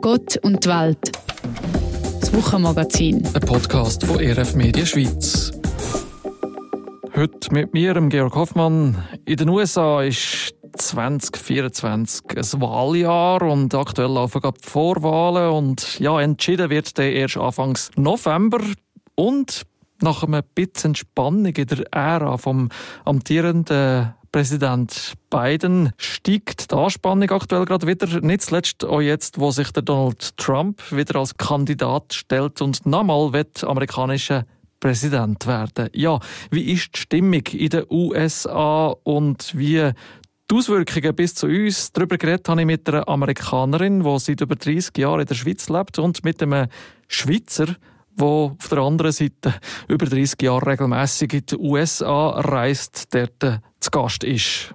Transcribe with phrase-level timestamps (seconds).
[0.00, 1.12] Gott und die Welt.
[2.20, 3.22] Das Wochenmagazin.
[3.34, 5.50] Ein Podcast von ERF Media Schweiz.
[7.16, 8.96] Heute mit mir, Georg Hoffmann.
[9.24, 16.70] In den USA ist 2024 ein Wahljahr und aktuell laufen gerade Vorwahlen und ja, entschieden
[16.70, 18.60] wird der erst Anfangs November
[19.16, 19.62] und
[20.00, 22.68] nach einem bisschen Spannung in der Ära vom
[23.04, 28.20] amtierenden Präsident Biden steigt die Anspannung aktuell gerade wieder.
[28.20, 33.32] Nicht zuletzt auch jetzt, wo sich der Donald Trump wieder als Kandidat stellt und nochmal
[33.32, 34.44] wird amerikanischer
[34.80, 35.88] Präsident werden.
[35.94, 36.20] Ja,
[36.50, 39.92] wie ist die Stimmung in den USA und wie
[40.50, 41.92] die Auswirkungen bis zu uns.
[41.92, 45.68] Darüber geredet habe ich mit einer Amerikanerin, die seit über 30 Jahren in der Schweiz
[45.68, 46.68] lebt und mit einem
[47.06, 47.76] Schweizer,
[48.18, 49.54] der auf der anderen Seite
[49.88, 54.74] über 30 Jahre regelmäßig in die USA reist, dort zu Gast ist.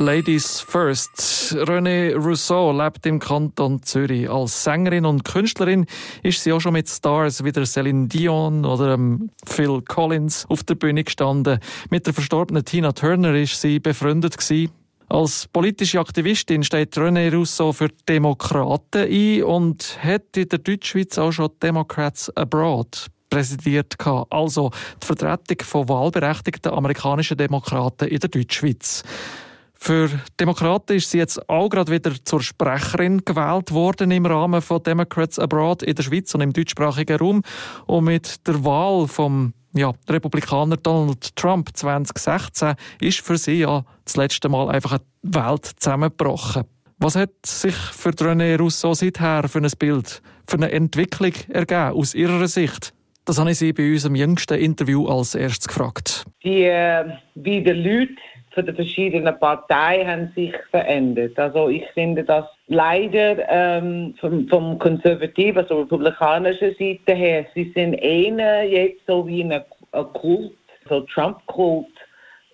[0.00, 1.54] Ladies First.
[1.58, 4.30] René Rousseau lebt im Kanton Zürich.
[4.30, 5.84] Als Sängerin und Künstlerin
[6.22, 8.98] ist sie auch schon mit Stars wie der Celine Dion oder
[9.44, 11.58] Phil Collins auf der Bühne gestanden.
[11.90, 14.72] Mit der verstorbenen Tina Turner ist sie befreundet gewesen.
[15.10, 21.32] Als politische Aktivistin steht René Rousseau für Demokraten ein und hat in der Deutschschweiz auch
[21.32, 23.96] schon Democrats Abroad präsidiert.
[24.30, 24.70] Also
[25.02, 29.02] die Vertretung von wahlberechtigten amerikanischen Demokraten in der Deutschschweiz.
[29.74, 34.80] Für Demokraten ist sie jetzt auch gerade wieder zur Sprecherin gewählt worden im Rahmen von
[34.80, 37.42] Democrats Abroad in der Schweiz und im deutschsprachigen Raum.
[37.86, 44.16] Und mit der Wahl vom ja, Republikaner Donald Trump 2016 ist für sie ja das
[44.16, 46.64] letzte Mal einfach eine Welt zusammengebrochen.
[46.98, 52.14] Was hat sich für René Rousseau seither für ein Bild, für eine Entwicklung ergeben aus
[52.14, 52.92] ihrer Sicht?
[53.24, 56.24] Das habe ich Sie bei unserem jüngsten Interview als erstes gefragt.
[56.42, 58.16] Die, äh, wie die Leute
[58.52, 61.38] von den verschiedenen Parteien haben sich verändert.
[61.38, 67.94] Also ich finde das leider ähm, vom, vom konservativen, also republikanischen Seite her, sie sind
[67.94, 69.62] eher jetzt so wie ein
[70.12, 70.52] Kult,
[70.88, 71.86] so Trump-Kult.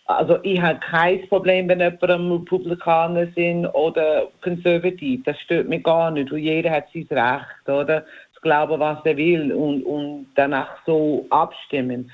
[0.07, 5.25] Also ich habe kein Problem, wenn jemand ein Republikaner sind oder konservativ.
[5.25, 8.05] Das stört mich gar nicht, weil jeder hat sein Recht, oder?
[8.35, 12.11] Zu glauben, was er will und, und danach so abstimmen.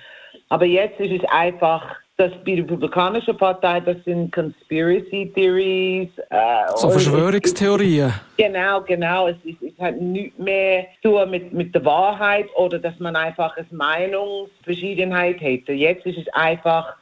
[0.52, 6.10] Aber jetzt ist es einfach dass die Republikanische Partei, das sind Conspiracy Theories.
[6.28, 6.36] Äh,
[6.76, 8.12] so Verschwörungstheorien.
[8.36, 9.28] genau, genau.
[9.28, 13.16] Es, ist, es hat nichts mehr zu tun mit, mit der Wahrheit oder dass man
[13.16, 15.72] einfach eine Meinungsverschiedenheit hätte.
[15.72, 16.94] Jetzt ist es einfach,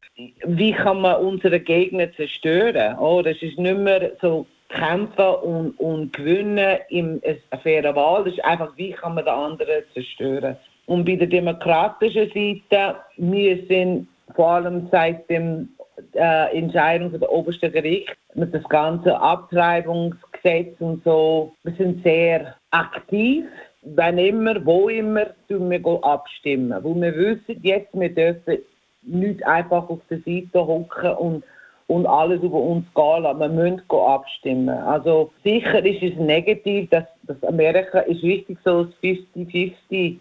[0.47, 2.97] wie kann man unsere Gegner zerstören?
[2.99, 8.25] Oh, das ist nicht mehr so kämpfen und, und gewinnen in einer fairen Wahl.
[8.25, 10.57] Das ist einfach, wie kann man den anderen zerstören?
[10.91, 15.69] Und bei der demokratischen Seite, wir sind vor allem seit dem
[16.15, 21.53] äh, Entscheidung der obersten Gericht mit das ganze Abtreibungsgesetz und so.
[21.63, 23.45] Wir sind sehr aktiv.
[23.83, 26.73] Wenn immer, wo immer, tun wir abstimmen.
[26.83, 28.59] Weil wir wissen jetzt, wir dürfen
[29.03, 31.45] nicht einfach auf der Seite hocken und,
[31.87, 33.39] und alles über uns gehen lassen.
[33.39, 34.69] Wir müssen abstimmen.
[34.71, 40.19] Also sicher ist es negativ, dass, dass Amerika ist wichtig so 50-50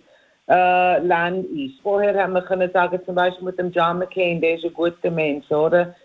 [0.49, 1.79] äh, Land ist.
[1.81, 5.11] Vorher haben wir können sagen, zum Beispiel mit dem John McCain, der ist ein guter
[5.11, 5.95] Mensch, oder?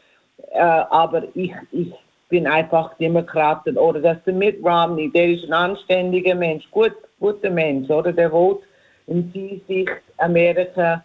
[0.52, 1.92] Äh, aber ich, ich
[2.28, 3.78] bin einfach Demokraten.
[3.78, 8.12] Oder dass der Mitt Romney, der ist ein anständiger Mensch, gut, guter Mensch, oder?
[8.12, 8.58] Der will
[9.06, 11.02] in Sicht Amerika,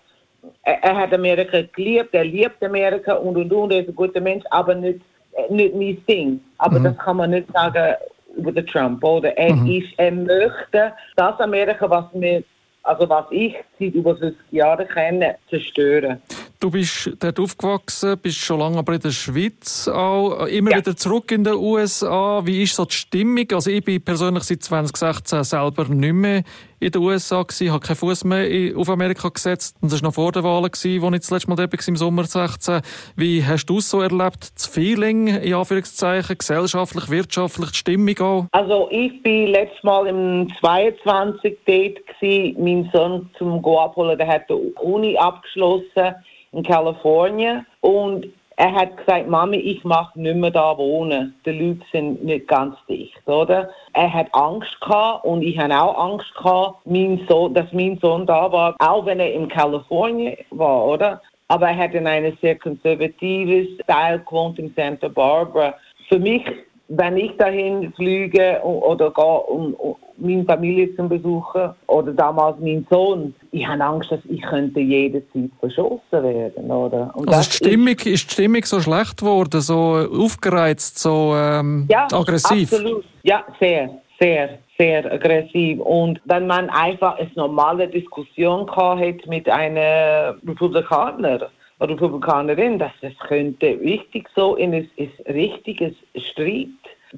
[0.63, 4.21] er, er, hat Amerika geliebt, er liebt Amerika und und und, er ist ein guter
[4.21, 5.01] Mensch, aber nicht,
[5.49, 6.41] nicht mein Ding.
[6.57, 6.83] Aber mhm.
[6.85, 7.95] das kann man nicht sagen
[8.35, 9.37] über den Trump, oder?
[9.37, 9.67] Er, mhm.
[9.69, 12.43] ist, er möchte das Amerika, was wir
[12.89, 16.19] also was ich seit über 50 Jahren kenne, zerstören.
[16.61, 20.77] Du bist dort aufgewachsen, bist schon lange aber in der Schweiz auch, immer ja.
[20.79, 22.45] wieder zurück in den USA.
[22.45, 23.45] Wie ist so die Stimmung?
[23.53, 26.43] Also ich bin persönlich seit 2016 selber nicht mehr
[26.81, 29.77] in den USA gewesen, habe keinen Fuß mehr auf Amerika gesetzt.
[29.79, 31.87] Und das war noch vor der Wahl, gewesen, wo ich das letzte Mal dort war,
[31.87, 32.81] im Sommer 16.
[33.15, 34.51] Wie hast du es so erlebt?
[34.53, 38.45] Das Feeling, in Anführungszeichen, gesellschaftlich, wirtschaftlich, die Stimmung auch?
[38.51, 44.27] Also ich bin letztes Mal im 22 dort gewesen, meinen Sohn zum Go abholen, der
[44.27, 46.15] hat die Uni abgeschlossen
[46.51, 48.27] in Kalifornien und
[48.59, 51.33] er hat gesagt, Mami, ich mag nicht mehr da wohnen.
[51.45, 53.69] Die Leute sind nicht ganz dicht, oder?
[53.93, 58.25] Er hat Angst gehabt und ich habe auch Angst gehabt, mein Sohn, dass mein Sohn
[58.25, 61.21] da war, auch wenn er in Kalifornien war, oder?
[61.47, 65.73] Aber er hat in einem sehr konservatives Teil gewohnt in Santa Barbara.
[66.09, 66.43] Für mich
[66.89, 72.85] wenn ich dahin fliege oder gehe, um, um meine Familie zu besuchen oder damals mein
[72.89, 77.11] Sohn, ich habe Angst, dass ich könnte jederzeit verschossen werden, oder?
[77.15, 81.87] Und also die Stimmung, ist, ist die Stimmung so schlecht geworden, so aufgereizt, so ähm,
[81.89, 82.73] ja, aggressiv?
[82.73, 83.05] absolut.
[83.23, 85.79] Ja, sehr, Sehr, sehr aggressiv.
[85.79, 91.49] Und wenn man einfach eine normale Diskussion hat mit einem Republikaner
[91.81, 96.67] Republikanerin, dass das könnte wichtig so in ein, ein richtiges Streit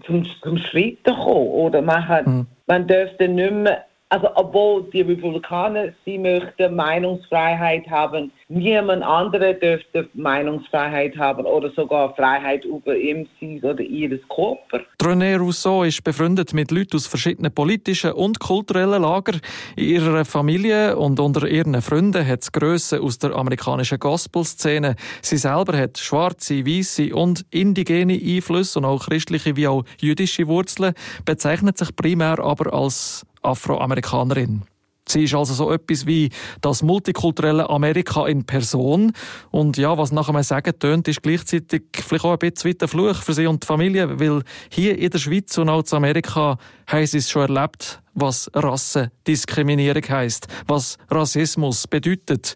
[0.05, 1.47] zum, zum Schritt kommen.
[1.47, 2.47] Oder man, hat, mhm.
[2.67, 10.09] man dürfte nicht mehr also obwohl die Republikaner, sie möchten Meinungsfreiheit haben, niemand andere dürfte
[10.13, 13.25] Meinungsfreiheit haben oder sogar Freiheit über ihm
[13.63, 14.83] oder ihres Körper.
[15.01, 19.39] René Rousseau ist befreundet mit Leuten aus verschiedenen politischen und kulturellen Lagern.
[19.77, 24.97] In ihrer Familie und unter ihren Freunden hat es Grössen aus der amerikanischen Gospel-Szene.
[25.21, 30.95] Sie selber hat schwarze, weiße und indigene Einflüsse und auch christliche wie auch jüdische Wurzeln,
[31.23, 34.63] bezeichnet sich primär aber als Afroamerikanerin.
[35.07, 36.29] Sie ist also so etwas wie
[36.61, 39.11] das multikulturelle Amerika in Person.
[39.49, 43.15] Und ja, was nachher mal sagen tönt, ist gleichzeitig vielleicht auch ein bisschen weiter Fluch
[43.15, 46.57] für sie und die Familie, weil hier in der Schweiz und auch in Amerika
[46.87, 52.55] haben sie es schon erlebt, was Rassendiskriminierung heisst, was Rassismus bedeutet.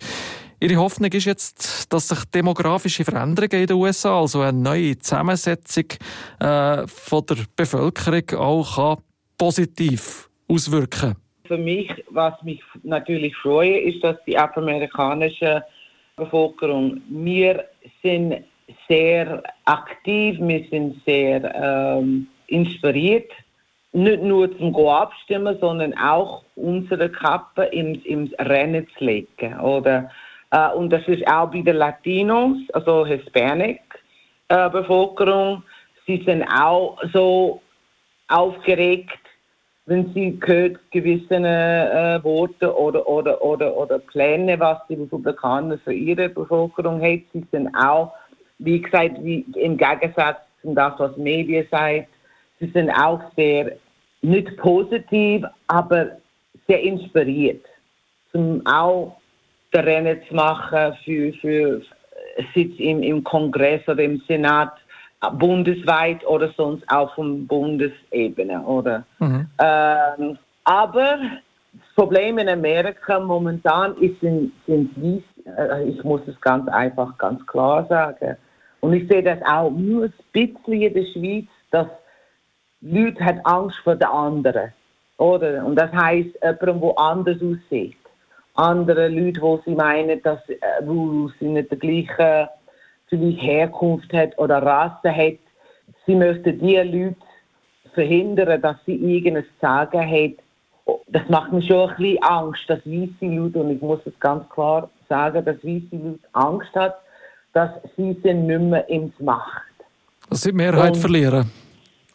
[0.61, 5.85] Ihre Hoffnung ist jetzt, dass sich demografische Veränderungen in den USA, also eine neue Zusammensetzung
[6.39, 8.99] äh, von der Bevölkerung auch
[9.37, 11.15] positiv auswirken?
[11.45, 15.63] Für mich, was mich natürlich freut, ist, dass die afroamerikanische
[16.15, 17.65] Bevölkerung, wir
[18.01, 18.43] sind
[18.87, 23.31] sehr aktiv, wir sind sehr ähm, inspiriert,
[23.93, 29.59] nicht nur zum Go abstimmen, sondern auch unsere Kappe im, im Rennen zu legen.
[29.59, 30.09] Oder,
[30.51, 33.81] äh, und das ist auch bei den Latinos, also Hispanic
[34.49, 34.69] äh,
[36.05, 37.61] sie sind auch so
[38.27, 39.19] aufgeregt,
[39.87, 45.93] wenn sie hört gewisse äh, Worte oder, oder, oder, oder Pläne, was die Republikaner für
[45.93, 48.13] ihre Bevölkerung haben, sie sind auch,
[48.57, 52.07] wie gesagt, wie im Gegensatz zu dem, was Medien sagt,
[52.59, 53.73] sie sind auch sehr,
[54.21, 56.17] nicht positiv, aber
[56.67, 57.63] sehr inspiriert,
[58.33, 59.17] um auch
[59.75, 61.81] Rennen zu machen für, für
[62.53, 64.73] Sitz im, im Kongress oder im Senat
[65.31, 69.05] bundesweit oder sonst auch von Bundesebene, oder?
[69.19, 69.47] Mhm.
[69.59, 71.17] Ähm, aber
[71.73, 75.23] das Problem in Amerika momentan ist, sind, sind dies,
[75.57, 78.37] äh, ich muss es ganz einfach, ganz klar sagen.
[78.81, 81.87] Und ich sehe das auch nur ein bisschen in der Schweiz, dass
[82.81, 84.71] Leute haben Angst vor den anderen,
[85.17, 85.65] oder?
[85.65, 87.97] Und das heißt, jemand, der anders aussieht.
[88.53, 91.77] Andere Leute, wo sie meinen, dass, äh, wo sie nicht der
[93.09, 95.39] gleiche vielleicht Herkunft hat oder Rasse hat.
[96.05, 97.15] Sie möchten die Leute
[97.93, 100.35] verhindern, dass sie irgendwas sagen haben.
[101.07, 104.47] Das macht mir schon ein bisschen Angst, dass weiße Leute, und ich muss es ganz
[104.49, 106.95] klar sagen, dass weiße Leute Angst hat,
[107.53, 109.63] dass sie sie nicht mehr ins Macht.
[110.29, 111.49] Dass sie die Mehrheit und, verlieren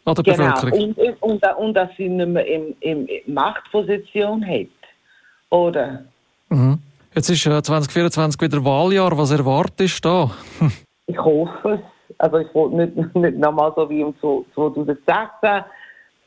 [0.05, 0.93] an der genau, Bevölkerung.
[0.93, 4.67] Und, und, und, dass sie nicht mehr in, in Machtposition hat.
[5.49, 6.05] Oder?
[6.49, 6.79] Mhm.
[7.13, 9.17] Jetzt ist 2024 äh, wieder Wahljahr.
[9.17, 10.31] Was erwartest du da?
[11.07, 11.79] ich hoffe es.
[12.19, 15.63] Also ich wollte nicht, nicht nochmal so wie im 2016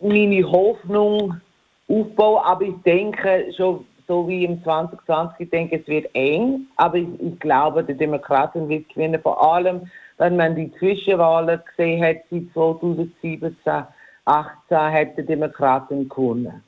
[0.00, 1.40] meine Hoffnung
[1.88, 6.96] aufbauen, aber ich denke schon so wie im 2020, ich denke, es wird eng, aber
[6.96, 9.88] ich, ich glaube, die Demokraten wird gewinnen, vor allem,
[10.18, 13.88] wenn man die Zwischenwahlen gesehen hat, seit 2017, 2018
[14.70, 16.62] hat die Demokraten gewonnen.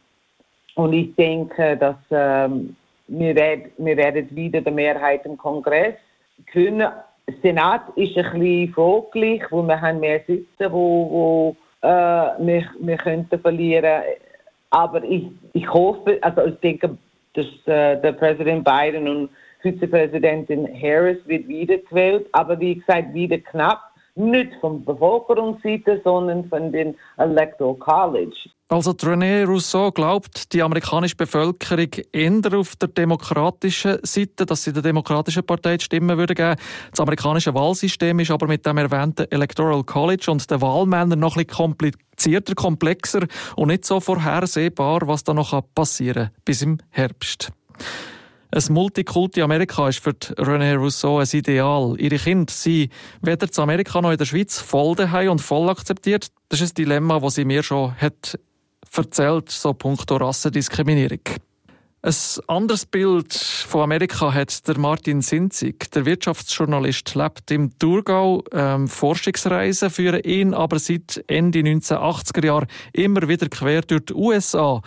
[0.76, 2.76] Und ich denke, dass ähm,
[3.08, 5.94] wir, werden, wir werden wieder die Mehrheit im Kongress
[6.52, 6.88] können.
[7.28, 12.64] Der Senat ist ein bisschen fraglich, wo wir haben mehr Sitze, wo, wo äh, wir,
[12.80, 14.02] wir könnten verlieren.
[14.70, 16.96] Aber ich, ich hoffe, also ich denke,
[17.34, 23.80] dass äh, der Präsident Biden und Vizepräsidentin Harris wird wiedergewählt, aber wie gesagt, wieder knapp
[24.16, 28.36] nicht von der Bevölkerungsseite, sondern von den Electoral College.
[28.68, 34.82] Also René Rousseau glaubt, die amerikanische Bevölkerung eher auf der demokratischen Seite, dass sie der
[34.82, 36.56] demokratischen Partei die Stimmen würde geben.
[36.90, 41.46] Das amerikanische Wahlsystem ist aber mit dem erwähnten Electoral College und den Wahlmännern noch ein
[41.46, 47.52] bisschen komplizierter, komplexer und nicht so vorhersehbar, was da noch passieren kann bis im Herbst.
[48.56, 51.94] Ein Multikulti Amerika ist für René Rousseau ein Ideal.
[51.98, 56.28] Ihre Kinder sind weder zu Amerika noch in der Schweiz voll daheim und voll akzeptiert.
[56.48, 58.38] Das ist ein Dilemma, das sie mir schon hat
[58.96, 61.20] erzählt, so punkto Rassendiskriminierung.
[62.06, 62.14] Ein
[62.46, 65.90] anderes Bild von Amerika hat der Martin Sinzig.
[65.90, 68.44] Der Wirtschaftsjournalist lebt im Thurgau.
[68.52, 74.82] Ähm, Forschungsreisen führen ihn aber seit Ende 1980er Jahre immer wieder quer durch die USA.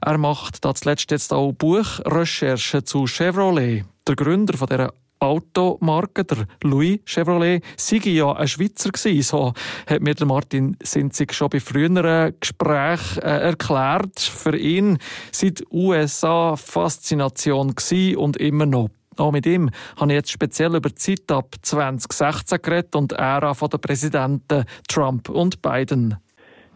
[0.00, 3.84] Er macht da zuletzt jetzt auch Buchrecherchen zu Chevrolet.
[4.08, 9.22] Der Gründer von dieser Automarke, der Louis Chevrolet, sei ja ein Schweizer gewesen.
[9.22, 9.52] So
[9.88, 14.18] hat mir der Martin Sinzig schon bei früheren Gesprächen äh, erklärt.
[14.18, 14.98] Für ihn
[15.30, 18.88] sind USA Faszination gewesen und immer noch.
[19.16, 23.54] Auch mit ihm habe ich jetzt speziell über die Zeit ab 2016 geredet und Ära
[23.54, 26.16] von den Präsidenten Trump und Biden.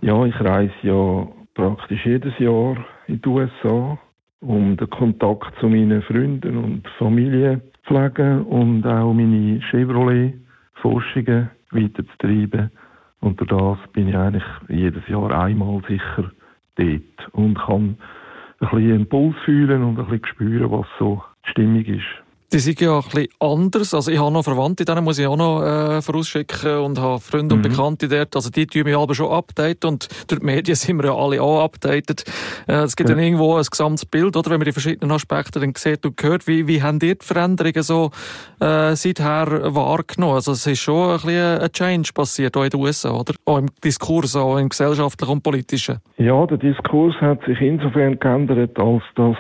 [0.03, 2.77] Ja, ich reise ja praktisch jedes Jahr
[3.09, 3.99] in die USA,
[4.41, 12.71] um den Kontakt zu meinen Freunden und Familie pflegen und auch meine Chevrolet-Forschungen weiterzutreiben.
[13.21, 16.31] Und durch das bin ich eigentlich jedes Jahr einmal sicher
[16.77, 17.97] dort und kann
[18.61, 22.26] ein bisschen einen Puls fühlen und ein bisschen spüren, was so die Stimmung ist.
[22.53, 23.93] Die sind ja ein bisschen anders.
[23.93, 27.55] Also ich habe noch Verwandte, denen muss ich auch noch äh, vorausschicken und habe Freunde
[27.55, 27.71] und mhm.
[27.71, 28.37] Bekannte dort.
[28.37, 31.43] Also die tun mich aber schon updaten und durch die Medien sind wir ja alle
[31.43, 32.25] auch updated.
[32.69, 33.17] Äh, es gibt ja.
[33.17, 34.51] dann irgendwo ein gesamtes Bild, oder?
[34.51, 36.47] Wenn man die verschiedenen Aspekte dann sieht und hört.
[36.47, 38.11] Wie, wie haben die, die Veränderungen so
[38.61, 40.35] äh, seither wahrgenommen?
[40.35, 43.35] Also es ist schon ein bisschen ein Change passiert, auch in den USA, oder?
[43.45, 45.99] Auch im Diskurs, auch im gesellschaftlichen und politischen.
[46.19, 49.37] Ja, der Diskurs hat sich insofern geändert, als dass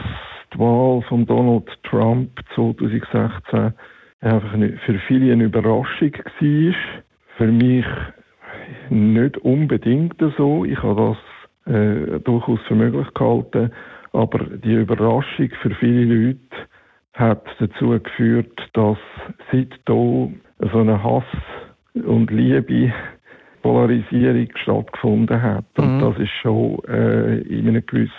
[0.53, 3.73] die Wahl von Donald Trump 2016
[4.21, 4.53] einfach
[4.85, 6.75] für viele eine Überraschung war.
[7.37, 7.85] Für mich
[8.91, 10.65] nicht unbedingt so.
[10.65, 11.17] Ich habe
[11.67, 13.71] das äh, durchaus für möglich gehalten.
[14.13, 16.39] Aber die Überraschung für viele Leute
[17.13, 18.99] hat dazu geführt, dass
[19.53, 21.25] seit da so eine Hass
[21.95, 22.93] und Liebe
[23.63, 25.65] Polarisierung stattgefunden hat.
[25.77, 26.01] Und mhm.
[26.01, 28.13] das ist schon äh, in einem gewissen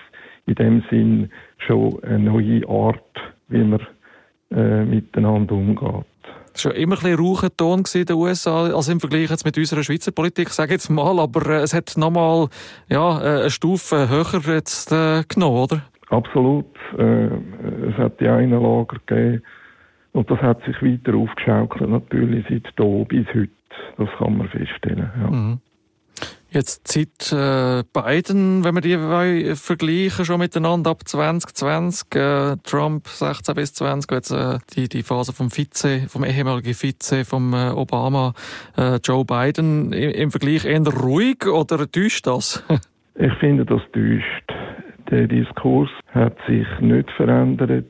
[0.47, 3.01] in dem Sinn schon eine neue Art,
[3.49, 3.85] wie man
[4.51, 6.05] äh, miteinander umgeht.
[6.53, 9.45] Es war schon immer ein bisschen raucher Ton in den USA, als im Vergleich jetzt
[9.45, 12.47] mit unserer Schweizer Politik, sage ich jetzt mal, aber äh, es hat nochmal
[12.89, 15.81] ja, äh, eine Stufe höher jetzt äh, genommen, oder?
[16.09, 16.65] Absolut.
[16.97, 17.25] Äh,
[17.89, 19.43] es hat die einen Lager gegeben
[20.13, 23.51] und das hat sich weiter aufgeschaukelt, natürlich seit da bis heute.
[23.97, 25.11] Das kann man feststellen.
[25.21, 25.29] Ja.
[25.29, 25.59] Mhm.
[26.49, 33.53] Jetzt seit äh, Biden, wenn wir die vergleichen, schon miteinander ab 2020, äh, Trump 16
[33.53, 38.33] bis 20, jetzt äh, die, die Phase vom Vize, vom ehemaligen Vize, vom äh, Obama,
[38.77, 42.63] äh, Joe Biden, im, im Vergleich eher ruhig oder täuscht das?
[43.15, 44.53] ich finde, das täuscht.
[45.11, 47.85] Der Diskurs hat sich nicht verändert.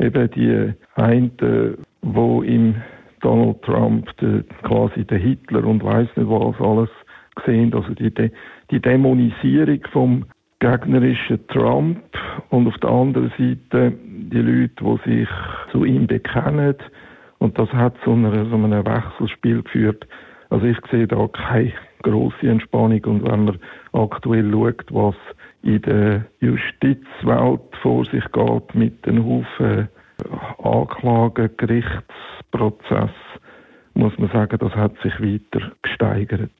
[0.00, 2.82] Eben die einen, wo im
[3.20, 6.90] Donald Trump der, quasi der Hitler und weiß nicht was alles
[7.34, 8.12] gesehen, also die,
[8.70, 10.24] die Dämonisierung vom
[10.60, 12.02] gegnerischen Trump
[12.50, 15.28] und auf der anderen Seite die Leute, die sich
[15.70, 16.76] zu ihm bekennen.
[17.38, 20.06] Und das hat zu, einer, so einem Wechselspiel geführt.
[20.50, 21.72] Also ich sehe da keine
[22.02, 23.04] große Entspannung.
[23.04, 23.58] Und wenn man
[23.92, 25.16] aktuell schaut, was
[25.62, 29.88] in der Justizwelt vor sich geht mit den Haufen
[30.62, 33.10] Anklagen, Gerichtsprozess,
[33.94, 36.50] muss man sagen, das hat sich weiter gesteigert.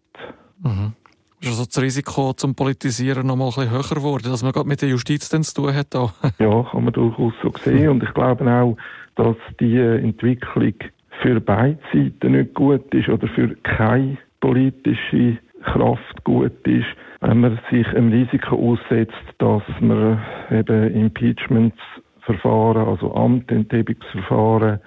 [0.65, 0.93] Mhm.
[1.41, 4.69] Ist also das Risiko zum Politisieren noch mal ein bisschen höher geworden, dass man gerade
[4.69, 5.95] mit der Justiz dann zu tun hat?
[6.39, 7.91] ja, kann man durchaus so sehen.
[7.91, 8.77] Und ich glaube auch,
[9.17, 10.75] dass die Entwicklung
[11.21, 16.87] für beide Seiten nicht gut ist oder für keine politische Kraft gut ist,
[17.21, 24.81] wenn man sich einem Risiko aussetzt, dass man eben Impeachmentsverfahren, also Amtenthebungsverfahren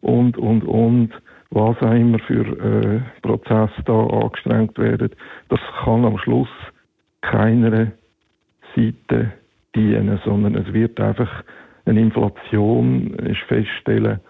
[0.00, 1.10] und, und, und
[1.50, 5.10] was auch immer für äh, Prozesse da angestrengt werden,
[5.48, 6.48] das kann am Schluss
[7.22, 7.92] keiner
[8.74, 9.32] Seite
[9.74, 11.44] dienen, sondern es wird einfach
[11.86, 14.20] eine Inflation ist feststellen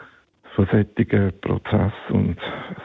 [0.54, 2.36] von solchen Prozessen und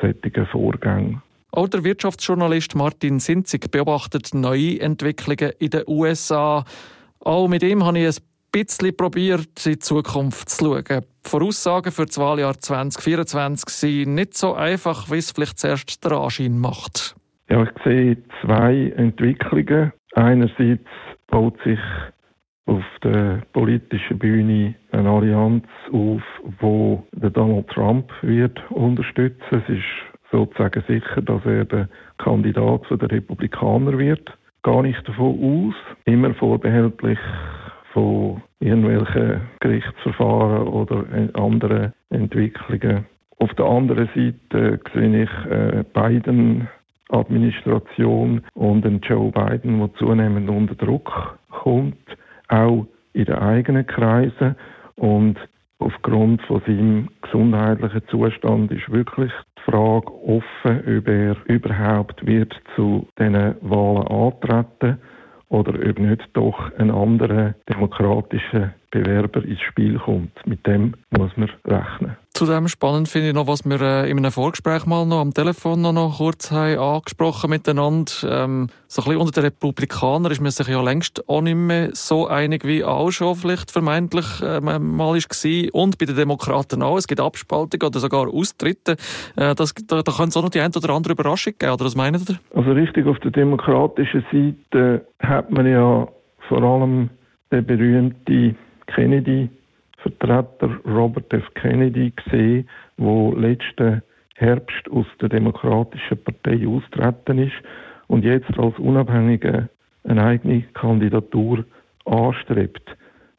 [0.01, 1.21] solchen Vorgängen.
[1.51, 6.65] Auch der Wirtschaftsjournalist Martin Sinzig beobachtet neue Entwicklungen in den USA.
[7.19, 10.83] Auch mit ihm habe ich ein bisschen probiert, in die Zukunft zu schauen.
[10.87, 16.13] Die Voraussagen für das Wahljahr 2024 sind nicht so einfach, wie es vielleicht zuerst der
[16.13, 17.15] Anschein macht.
[17.49, 19.91] Ja, ich sehe zwei Entwicklungen.
[20.13, 20.85] Einerseits
[21.27, 21.79] baut sich
[22.65, 26.21] auf der politischen Bühne eine Allianz auf,
[26.59, 29.43] wo Donald Trump wird unterstützen.
[29.51, 29.83] Es ist
[30.31, 34.31] sozusagen sicher, dass er der Kandidat der Republikaner wird.
[34.63, 37.19] Gar nicht davon aus, immer vorbehältlich
[37.93, 43.05] von irgendwelchen Gerichtsverfahren oder anderen Entwicklungen.
[43.39, 46.67] Auf der anderen Seite sehe ich äh, Biden
[47.09, 51.97] Administration und den Joe Biden, der zunehmend unter Druck kommt,
[52.47, 54.55] auch in den eigenen Kreisen
[54.95, 55.37] und
[55.79, 63.07] aufgrund von seinem gesundheitlichen Zustand ist wirklich die Frage offen, ob er überhaupt wird zu
[63.19, 64.97] diesen Wahlen antreten
[65.53, 70.35] oder ob nicht doch ein anderer demokratischer Bewerber ins Spiel kommt.
[70.47, 72.17] Mit dem muss man rechnen.
[72.43, 75.33] Zu Zudem spannend finde ich noch, was wir äh, in einem Vorgespräch mal noch am
[75.33, 78.11] Telefon noch, noch kurz haben angesprochen miteinander.
[78.29, 81.91] Ähm, so ein bisschen unter den Republikanern ist man sich ja längst auch nicht mehr
[81.93, 85.69] so einig wie auch schon vielleicht vermeintlich äh, mal gewesen.
[85.71, 86.97] Und bei den Demokraten auch.
[86.97, 88.97] Es gibt Abspaltungen oder sogar Austritte.
[89.37, 91.85] Äh, das, da, da könnte es auch noch die eine oder andere Überraschung geben, oder
[91.85, 92.37] was meinen Sie?
[92.53, 96.09] Also richtig, auf der demokratischen Seite hat man ja
[96.49, 97.09] vor allem
[97.53, 98.57] den berühmten
[98.87, 99.49] Kennedy
[100.03, 101.43] Vertreter Robert F.
[101.55, 104.01] Kennedy gesehen, wo letzten
[104.35, 107.55] Herbst aus der Demokratischen Partei austreten ist
[108.07, 109.69] und jetzt als Unabhängiger
[110.03, 111.63] eine eigene Kandidatur
[112.05, 112.83] anstrebt.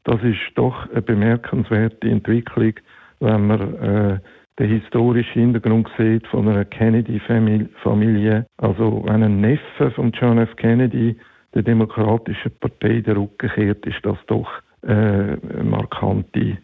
[0.04, 2.74] Das ist doch eine bemerkenswerte Entwicklung,
[3.20, 4.18] wenn man äh,
[4.58, 8.46] den historischen Hintergrund sieht von einer Kennedy-Familie.
[8.58, 10.54] Also wenn ein Neffe von John F.
[10.56, 11.16] Kennedy
[11.54, 14.48] der Demokratischen Partei der Rücken kehrt, ist das doch
[14.86, 16.58] äh, markante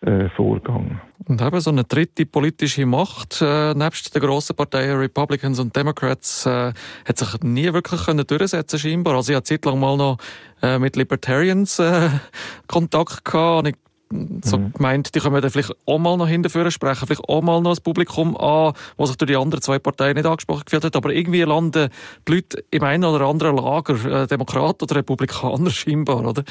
[0.00, 1.00] äh, Vorgang.
[1.26, 6.44] Und eben so eine dritte politische Macht, äh, nebst der grossen Parteien Republicans und Democrats,
[6.44, 6.72] äh,
[7.06, 9.14] hat sich nie wirklich können durchsetzen scheinbar.
[9.14, 10.18] Also ich hatte zeitlang mal noch
[10.62, 12.10] äh, mit Libertarians äh,
[12.66, 13.76] Kontakt gehabt und ich
[14.44, 14.72] so mhm.
[14.72, 17.80] gemeint, die können dann vielleicht auch mal noch hinterführen sprechen, vielleicht auch mal noch das
[17.80, 21.42] Publikum an, was sich durch die anderen zwei Parteien nicht angesprochen gefühlt hat, aber irgendwie
[21.42, 21.88] landen
[22.28, 26.44] die Leute im einen oder anderen Lager, äh, Demokrat oder Republikaner scheinbar, oder?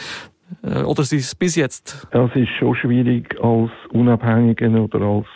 [0.64, 2.08] Äh, oder ist es bis jetzt?
[2.12, 5.28] Es ist schon schwierig, als Unabhängigen oder als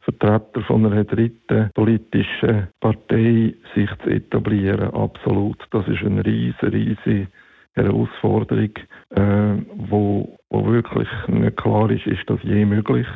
[0.00, 4.94] Vertreter von einer dritten politischen Partei sich zu etablieren.
[4.94, 5.58] Absolut.
[5.70, 7.28] Das ist eine riesige, riesige
[7.74, 8.70] Herausforderung,
[9.10, 13.06] äh, wo, wo wirklich nicht klar ist, ist das je möglich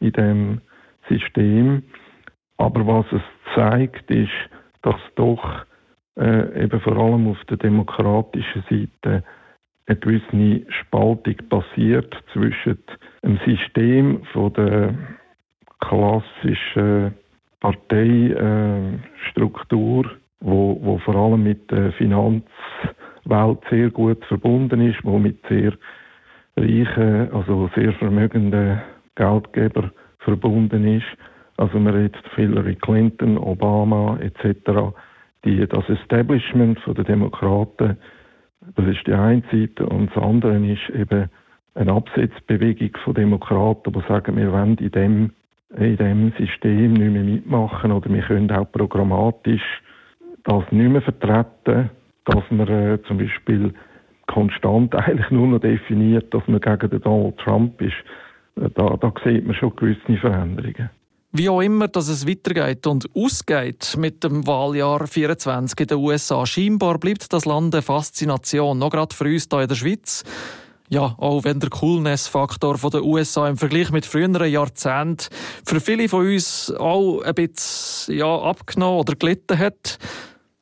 [0.00, 0.60] in dem
[1.08, 1.82] System.
[2.56, 3.22] Aber was es
[3.54, 4.30] zeigt, ist,
[4.82, 5.64] dass doch
[6.18, 9.24] äh, eben vor allem auf der demokratischen Seite
[9.88, 12.78] eine gewisse Spaltung passiert zwischen
[13.24, 14.94] dem System von der
[15.80, 17.14] klassischen
[17.60, 20.08] Parteistruktur,
[20.40, 22.48] wo, wo vor allem mit der Finanzwelt
[23.70, 25.72] sehr gut verbunden ist, wo mit sehr
[26.56, 28.80] reichen, also sehr vermögenden
[29.16, 31.06] Geldgebern verbunden ist.
[31.56, 34.92] Also man redet Hillary Clinton, Obama etc.
[35.44, 37.96] Die, das Establishment der Demokraten
[38.74, 39.86] das ist die eine Seite.
[39.86, 41.28] Und das andere ist eben
[41.74, 45.30] eine Absetzbewegung von Demokraten, die sagen, wir wollen in dem,
[45.76, 49.82] in dem System nicht mehr mitmachen oder wir können auch programmatisch
[50.44, 51.90] das nicht mehr vertreten,
[52.24, 53.74] dass man äh, zum Beispiel
[54.26, 57.96] konstant eigentlich nur noch definiert, dass man gegen den Donald Trump ist.
[58.56, 60.90] Äh, da, da sieht man schon gewisse Veränderungen.
[61.30, 66.46] Wie auch immer, dass es weitergeht und ausgeht mit dem Wahljahr 24 in den USA.
[66.46, 70.24] Scheinbar bleibt das Land eine Faszination, noch gerade für uns hier in der Schweiz.
[70.88, 75.26] Ja, auch wenn der Coolness-Faktor der USA im Vergleich mit früheren Jahrzehnten
[75.66, 79.98] für viele von uns auch ein bisschen ja, abgenommen oder gelitten hat.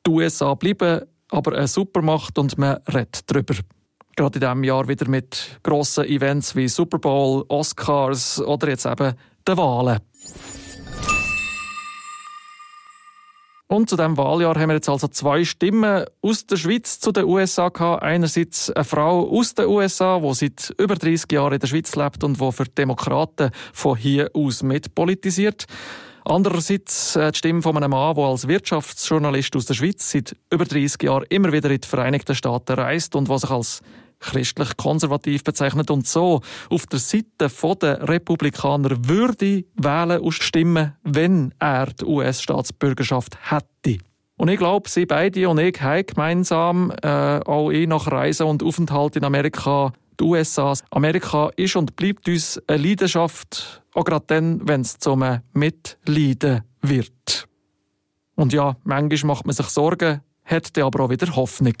[0.05, 3.55] Die USA bleiben aber eine Supermacht und man redet darüber.
[4.17, 9.13] Gerade in diesem Jahr wieder mit grossen Events wie Super Bowl, Oscars oder jetzt eben
[9.47, 9.99] den Wahlen.
[13.69, 17.25] Und zu diesem Wahljahr haben wir jetzt also zwei Stimmen aus der Schweiz zu den
[17.25, 18.01] USA gehabt.
[18.01, 22.23] Einerseits eine Frau aus den USA, die seit über 30 Jahren in der Schweiz lebt
[22.23, 25.65] und die für Demokraten von hier aus mitpolitisiert.
[26.23, 30.63] Andererseits äh, die Stimme von einem Mann, der als Wirtschaftsjournalist aus der Schweiz seit über
[30.63, 33.81] 30 Jahren immer wieder in die Vereinigten Staaten reist und der sich als
[34.19, 37.25] christlich-konservativ bezeichnet und so auf der Seite
[37.81, 43.99] der Republikaner würde wählen und stimmen, wenn er die US-Staatsbürgerschaft hätte.
[44.37, 48.61] Und ich glaube, sie beide und ich haben gemeinsam, äh, auch ich nach Reisen und
[48.61, 50.73] Aufenthalt in Amerika, die USA.
[50.91, 57.47] Amerika ist und bleibt uns eine Leidenschaft, auch gerade dann, wenn es zum Mitleiden wird.
[58.35, 61.75] Und ja, manchmal macht man sich Sorgen, hat aber auch wieder Hoffnung.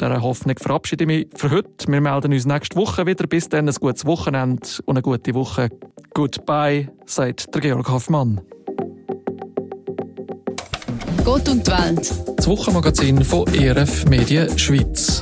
[0.00, 1.88] Mit dieser Hoffnung verabschiede ich mich für heute.
[1.88, 3.26] Wir melden uns nächste Woche wieder.
[3.26, 5.70] Bis dann ein gutes Wochenende und eine gute Woche.
[6.14, 8.40] Goodbye, sagt der Georg Hoffmann.
[11.24, 12.14] Gott und die Welt.
[12.36, 15.20] Das Wochenmagazin von ERF Medien Schweiz.